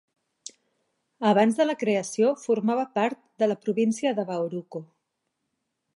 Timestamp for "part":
3.01-3.21